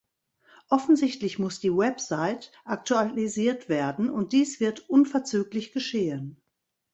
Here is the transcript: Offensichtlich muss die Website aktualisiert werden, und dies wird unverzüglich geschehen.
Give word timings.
Offensichtlich 0.69 1.37
muss 1.37 1.59
die 1.59 1.77
Website 1.77 2.51
aktualisiert 2.65 3.69
werden, 3.69 4.09
und 4.09 4.33
dies 4.33 4.59
wird 4.59 4.89
unverzüglich 4.89 5.73
geschehen. 5.73 6.41